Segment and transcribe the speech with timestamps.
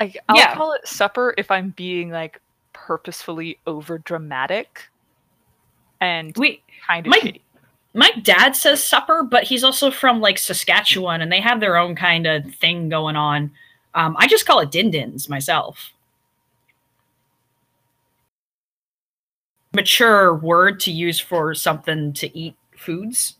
[0.00, 0.54] I, I'll Yeah.
[0.54, 2.40] call it supper if I'm being like
[2.72, 4.88] purposefully over dramatic
[6.00, 7.40] and We kind of my- shitty.
[7.94, 11.94] my dad says supper, but he's also from like Saskatchewan, and they have their own
[11.94, 13.52] kind of thing going on.
[13.94, 15.92] Um, I just call it din dins myself.
[19.74, 23.36] Mature word to use for something to eat foods.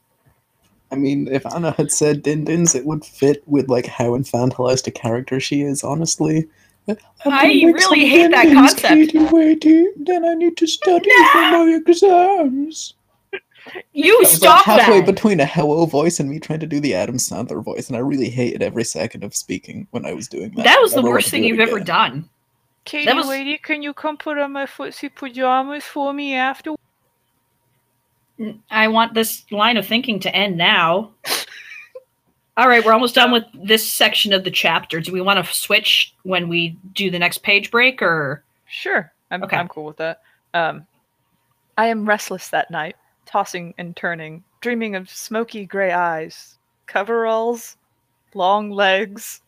[0.93, 4.87] I mean, if Anna had said din dins, it would fit with like how infantilized
[4.87, 5.85] a character she is.
[5.85, 6.49] Honestly,
[6.89, 8.83] have I really hate that concept.
[8.89, 12.95] Katie, waity, then I need to study for my exams.
[13.93, 15.07] You That was stop like halfway that.
[15.07, 18.01] between a hello voice and me trying to do the Adam Sandler voice, and I
[18.01, 20.65] really hated every second of speaking when I was doing that.
[20.65, 22.29] that was the worst thing you've ever done.
[22.85, 26.75] Katie, was- lady, can you come put on my footsie pajamas for me after?
[28.71, 31.13] I want this line of thinking to end now.
[32.57, 35.01] All right, we're almost done with this section of the chapter.
[35.01, 39.43] Do we want to switch when we do the next page break or Sure, I'm
[39.43, 39.57] Okay.
[39.57, 40.23] I'm cool with that.
[40.55, 40.87] Um,
[41.77, 47.77] I am restless that night, tossing and turning, dreaming of smoky gray eyes, coveralls,
[48.35, 49.43] long legs,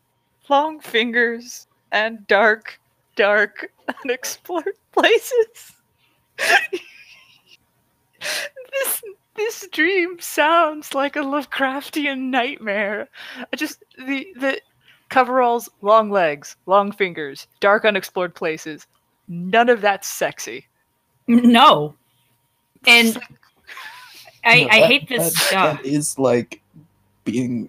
[0.49, 2.81] long fingers, and dark,
[3.15, 3.71] dark,
[4.05, 5.73] unexplored places.
[8.85, 9.03] this
[9.37, 13.09] this dream sounds like a Lovecraftian nightmare.
[13.53, 14.61] I just the the
[15.09, 18.87] coveralls, long legs, long fingers, dark unexplored places.
[19.29, 20.67] None of that's sexy.
[21.27, 21.95] no?
[22.87, 23.19] And
[24.45, 25.51] I, No, I that- hate this.
[25.51, 26.61] That, uh, that is like
[27.25, 27.69] being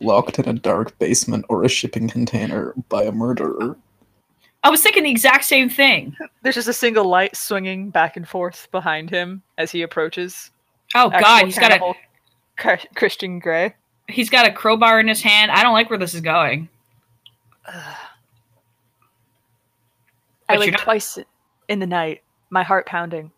[0.00, 3.76] locked in a dark basement or a shipping container by a murderer.
[4.66, 6.16] I was thinking the exact same thing.
[6.42, 10.50] There's just a single light swinging back and forth behind him as he approaches.
[10.96, 11.94] Oh Actual God, he's got a
[12.96, 13.76] Christian Grey.
[14.08, 15.52] he's got a crowbar in his hand.
[15.52, 16.68] I don't like where this is going.
[17.68, 17.96] I
[20.58, 21.16] wake not- twice
[21.68, 23.30] in the night, my heart pounding.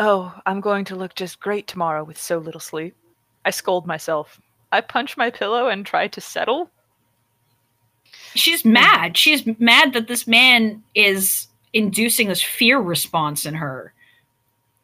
[0.00, 2.96] Oh, I'm going to look just great tomorrow with so little sleep.
[3.44, 4.40] I scold myself.
[4.72, 6.72] I punch my pillow and try to settle.
[8.34, 9.16] She's mad.
[9.16, 13.92] She's mad that this man is inducing this fear response in her.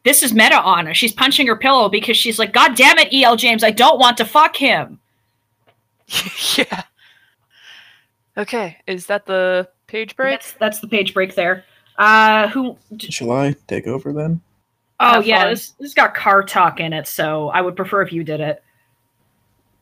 [0.03, 0.93] This is meta on her.
[0.93, 3.35] She's punching her pillow because she's like, God damn it, E.L.
[3.35, 4.99] James, I don't want to fuck him.
[6.57, 6.83] yeah.
[8.37, 10.39] Okay, is that the page break?
[10.39, 11.65] That's that's the page break there.
[11.97, 14.39] Uh who Shall I take over then?
[15.01, 15.49] oh Have yeah, fun.
[15.49, 18.63] this this got car talk in it, so I would prefer if you did it.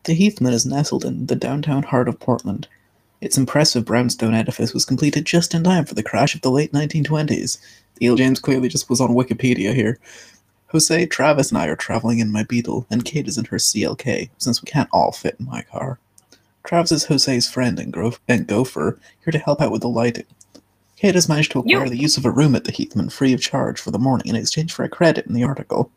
[0.05, 2.67] The Heathman is nestled in the downtown heart of Portland.
[3.19, 6.71] Its impressive brownstone edifice was completed just in time for the crash of the late
[6.71, 7.57] 1920s.
[8.01, 8.15] E.L.
[8.15, 9.99] James clearly just was on Wikipedia here.
[10.67, 14.29] Jose, Travis, and I are traveling in my Beetle, and Kate is in her CLK,
[14.37, 15.97] since we can't all fit in my car.
[16.63, 20.25] Travis is Jose's friend and, gro- and gopher, here to help out with the lighting.
[20.97, 23.39] Kate has managed to acquire the use of a room at the Heathman free of
[23.39, 25.91] charge for the morning in exchange for a credit in the article.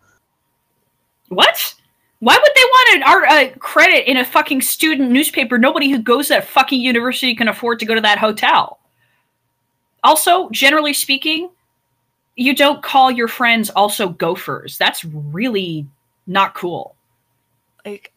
[1.29, 1.75] What?
[2.21, 5.59] Why would they want an art uh, credit in a fucking student newspaper?
[5.59, 8.79] Nobody who goes to that fucking university can afford to go to that hotel.
[10.05, 11.51] Also, generally speaking,
[12.37, 14.79] you don't call your friends also gophers.
[14.79, 15.87] That's really
[16.27, 16.95] not cool.
[17.85, 18.13] like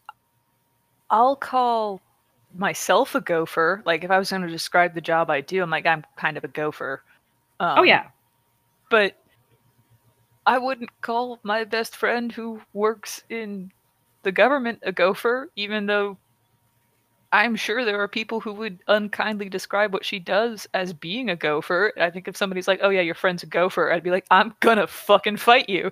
[1.10, 2.00] I'll call
[2.56, 3.82] myself a gopher.
[3.84, 6.36] Like if I was going to describe the job I do, I'm like I'm kind
[6.36, 7.02] of a gopher.
[7.60, 8.06] Um, oh yeah.
[8.90, 9.14] but
[10.46, 13.72] I wouldn't call my best friend who works in
[14.24, 16.16] the government a gopher, even though
[17.32, 21.36] I'm sure there are people who would unkindly describe what she does as being a
[21.36, 21.92] gopher.
[22.00, 24.54] I think if somebody's like, "Oh yeah, your friend's a gopher," I'd be like, "I'm
[24.60, 25.90] gonna fucking fight you!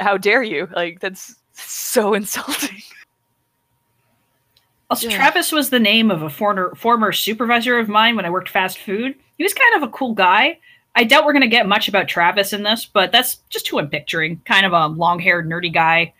[0.00, 2.82] How dare you!" Like that's so insulting.
[4.90, 5.16] Also, Yeah.
[5.16, 8.78] Travis was the name of a former former supervisor of mine when I worked fast
[8.78, 9.14] food.
[9.38, 10.58] He was kind of a cool guy.
[10.94, 13.78] I doubt we're going to get much about Travis in this, but that's just who
[13.78, 14.42] I'm picturing.
[14.44, 16.12] Kind of a long haired, nerdy guy.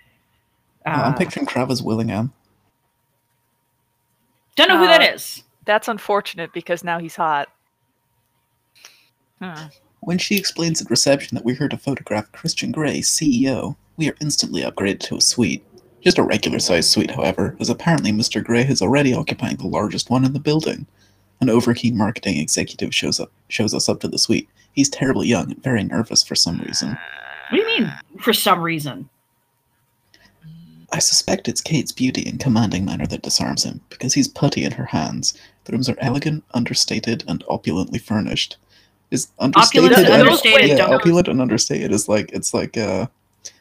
[0.86, 2.32] Uh, I'm picturing Travis Willingham.
[4.56, 5.42] don't know who that Uh, is.
[5.64, 7.48] That's unfortunate because now he's hot.
[9.40, 9.68] Huh.
[10.00, 14.16] When she explains at reception that we're here to photograph Christian Grey, CEO, we are
[14.20, 15.64] instantly upgraded to a suite.
[16.00, 18.42] Just a regular sized suite, however, as apparently Mr.
[18.42, 20.86] Grey is already occupying the largest one in the building.
[21.40, 24.48] An overkeen marketing executive shows up shows us up to the suite.
[24.72, 26.90] He's terribly young and very nervous for some reason.
[27.50, 27.92] What do you mean?
[28.20, 29.08] For some reason.
[30.92, 34.72] I suspect it's Kate's beauty and commanding manner that disarms him, because he's putty in
[34.72, 35.32] her hands.
[35.64, 38.56] The rooms are elegant, understated, and opulently furnished.
[39.10, 43.06] Is understated and and- understated yeah, don't- opulent and understated is like it's like uh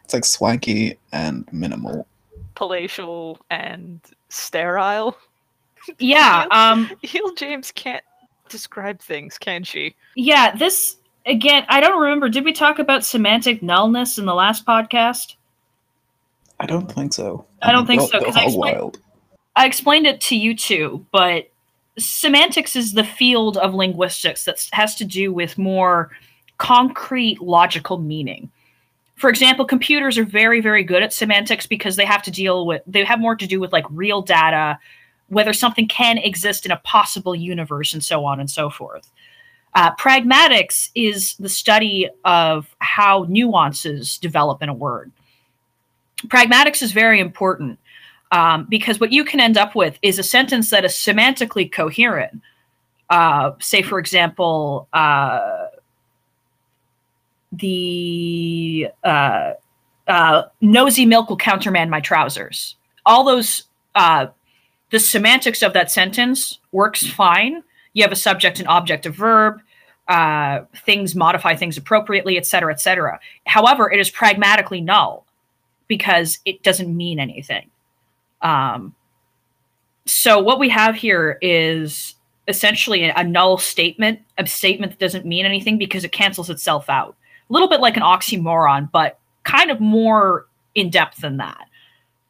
[0.04, 2.08] it's like swanky and minimal.
[2.56, 4.00] Palatial and
[4.30, 5.18] sterile.
[5.98, 6.46] Yeah.
[6.52, 6.92] Um.
[7.02, 7.34] E.L.
[7.34, 8.04] James can't
[8.50, 9.96] describe things, can she?
[10.16, 12.30] Yeah, this again, I don't remember.
[12.30, 15.38] Did we talk about semantic nullness in the last podcast?
[16.62, 17.46] I don't think so.
[17.62, 19.00] I don't think so, go 'cause I explained-.
[19.56, 21.50] I explained it to you too, but
[21.98, 26.12] semantics is the field of linguistics that has to do with more
[26.58, 28.50] concrete logical meaning.
[29.16, 32.82] For example, computers are very, very good at semantics because they have to deal with,
[32.88, 34.80] they have more to do with like real data,
[35.28, 39.12] whether something can exist in a possible universe, and so on and so forth.
[39.74, 45.12] Uh, pragmatics is the study of how nuances develop in a word.
[46.28, 47.80] Pragmatics is very important
[48.32, 52.42] um, because what you can end up with is a sentence that is semantically coherent.
[53.10, 55.68] Uh, say, for example, uh,
[57.52, 59.52] the uh,
[60.08, 62.78] uh, nosy milk will countermand my trousers.
[63.06, 63.64] All those,
[63.96, 64.28] uh,
[64.92, 67.64] the semantics of that sentence works fine.
[67.94, 69.62] You have a subject and object, a verb.
[70.08, 73.20] Uh, things modify things appropriately, et cetera, et cetera.
[73.46, 75.26] However, it is pragmatically null
[75.92, 77.70] because it doesn't mean anything.
[78.42, 78.96] Um,
[80.06, 82.16] so what we have here is
[82.48, 86.90] essentially a, a null statement, a statement that doesn't mean anything because it cancels itself
[86.90, 87.18] out.
[87.50, 91.68] A little bit like an oxymoron, but kind of more in depth than that.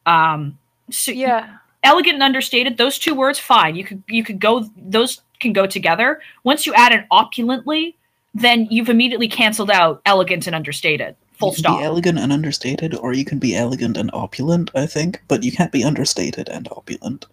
[0.07, 0.57] Um,
[0.89, 1.57] so Yeah.
[1.83, 3.75] elegant and understated, those two words, fine.
[3.75, 6.19] You could you could go those can go together.
[6.43, 7.95] Once you add an opulently,
[8.33, 11.15] then you've immediately canceled out elegant and understated.
[11.41, 11.79] Full you can stop.
[11.79, 15.51] be elegant and understated, or you can be elegant and opulent, I think, but you
[15.51, 17.25] can't be understated and opulent.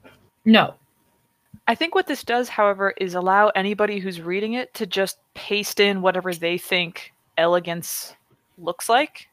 [0.44, 0.74] no.
[1.66, 5.80] I think what this does, however, is allow anybody who's reading it to just paste
[5.80, 8.14] in whatever they think elegance
[8.56, 9.28] looks like.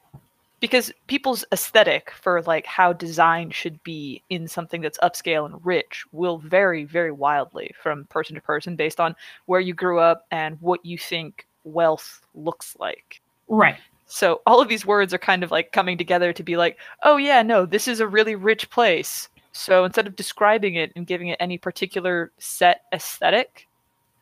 [0.60, 6.04] Because people's aesthetic for like how design should be in something that's upscale and rich
[6.12, 10.60] will vary very wildly from person to person based on where you grew up and
[10.60, 13.20] what you think wealth looks like.
[13.48, 13.76] Right.
[14.06, 17.16] So all of these words are kind of like coming together to be like, oh
[17.16, 19.28] yeah, no, this is a really rich place.
[19.52, 23.66] So instead of describing it and giving it any particular set aesthetic,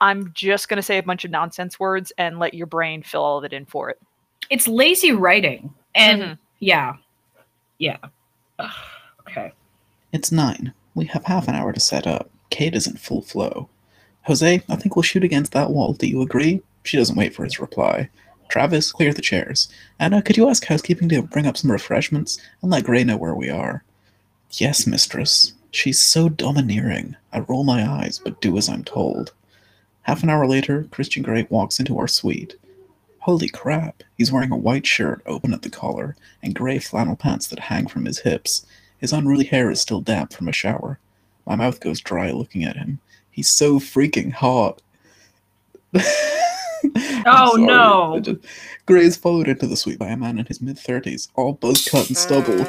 [0.00, 3.22] I'm just going to say a bunch of nonsense words and let your brain fill
[3.22, 4.00] all of it in for it.
[4.50, 5.72] It's lazy writing.
[5.94, 6.38] And Mhm.
[6.60, 6.96] yeah.
[7.78, 7.96] Yeah.
[8.58, 8.70] Ugh,
[9.28, 9.52] okay.
[10.12, 10.72] It's nine.
[10.94, 12.30] We have half an hour to set up.
[12.50, 13.68] Kate is in full flow.
[14.22, 15.92] Jose, I think we'll shoot against that wall.
[15.92, 16.62] Do you agree?
[16.84, 18.08] She doesn't wait for his reply.
[18.48, 19.68] Travis, clear the chairs.
[19.98, 23.34] Anna, could you ask housekeeping to bring up some refreshments and let Grey know where
[23.34, 23.84] we are?
[24.52, 25.52] Yes, mistress.
[25.70, 27.16] She's so domineering.
[27.32, 29.32] I roll my eyes, but do as I'm told.
[30.02, 32.56] Half an hour later, Christian Grey walks into our suite.
[33.20, 37.46] Holy crap, he's wearing a white shirt open at the collar and grey flannel pants
[37.46, 38.66] that hang from his hips.
[38.98, 40.98] His unruly hair is still damp from a shower.
[41.46, 43.00] My mouth goes dry looking at him.
[43.30, 44.82] He's so freaking hot.
[47.26, 48.20] Oh, no.
[48.20, 48.40] Just-
[48.86, 51.84] Grey is followed into the suite by a man in his mid 30s, all buzz
[51.88, 52.64] cut and stubble.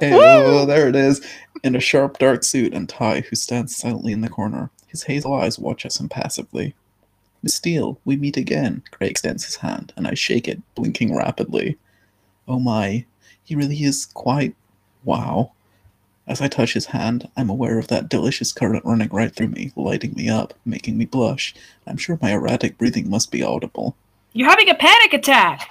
[0.00, 1.24] Hey, oh, there it is.
[1.62, 4.70] In a sharp dark suit and tie, who stands silently in the corner.
[4.86, 6.74] His hazel eyes watch us impassively.
[7.42, 8.82] Miss Steele, we meet again.
[8.92, 11.76] Grey extends his hand, and I shake it, blinking rapidly.
[12.46, 13.04] Oh my,
[13.42, 14.54] he really is quite.
[15.04, 15.52] Wow.
[16.26, 19.72] As I touch his hand, I'm aware of that delicious current running right through me,
[19.76, 21.54] lighting me up, making me blush.
[21.86, 23.94] I'm sure my erratic breathing must be audible.
[24.32, 25.68] You're having a panic attack.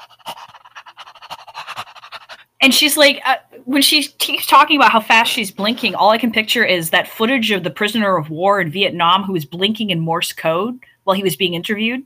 [2.62, 6.18] And she's like, uh, when she keeps talking about how fast she's blinking, all I
[6.18, 9.90] can picture is that footage of the prisoner of war in Vietnam who was blinking
[9.90, 12.06] in Morse code while he was being interviewed.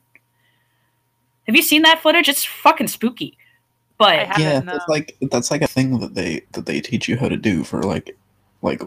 [1.45, 2.27] Have you seen that footage?
[2.27, 3.37] It's fucking spooky.
[3.99, 4.73] But yeah, no.
[4.73, 7.63] that's like that's like a thing that they that they teach you how to do
[7.63, 8.15] for like
[8.61, 8.81] like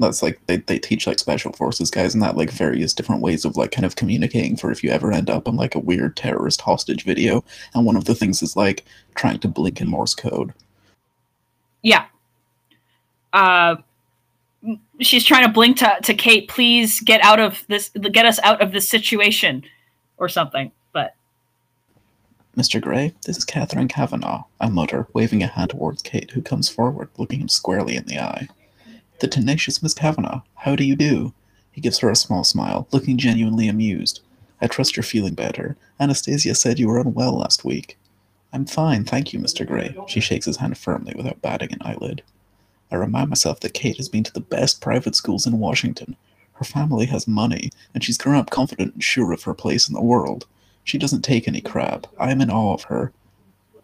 [0.00, 3.44] that's like they, they teach like special forces guys and that like various different ways
[3.44, 6.16] of like kind of communicating for if you ever end up on like a weird
[6.16, 8.84] terrorist hostage video and one of the things is like
[9.14, 10.52] trying to blink in Morse code.
[11.82, 12.06] yeah.
[13.32, 13.76] Uh,
[15.00, 18.60] she's trying to blink to, to Kate, please get out of this, get us out
[18.60, 19.62] of this situation
[20.18, 20.72] or something.
[20.92, 21.14] But
[22.56, 22.80] Mr.
[22.80, 27.08] Grey, this is Katherine Kavanagh, I mutter, waving a hand towards Kate, who comes forward,
[27.18, 28.48] looking him squarely in the eye.
[29.20, 31.34] The tenacious Miss Kavanagh, how do you do?
[31.70, 34.20] He gives her a small smile, looking genuinely amused.
[34.62, 35.76] I trust you're feeling better.
[36.00, 37.98] Anastasia said you were unwell last week.
[38.50, 39.66] I'm fine, thank you, Mr.
[39.66, 39.94] Grey.
[40.08, 42.22] She shakes his hand firmly without batting an eyelid.
[42.90, 46.16] I remind myself that Kate has been to the best private schools in Washington.
[46.54, 49.94] Her family has money, and she's grown up confident and sure of her place in
[49.94, 50.46] the world.
[50.82, 52.06] She doesn't take any crap.
[52.18, 53.12] I am in awe of her.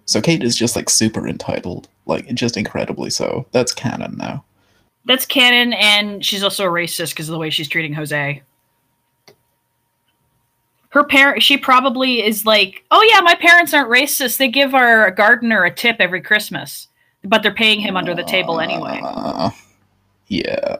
[0.06, 3.44] So Kate is just like super entitled, like just incredibly so.
[3.52, 4.44] That's canon now.
[5.06, 8.42] That's canon, and she's also a racist because of the way she's treating Jose.
[10.90, 14.38] Her parent, she probably is like, oh yeah, my parents aren't racist.
[14.38, 16.88] They give our gardener a tip every Christmas,
[17.22, 19.00] but they're paying him under the table anyway.
[19.04, 19.50] Uh,
[20.28, 20.76] yeah.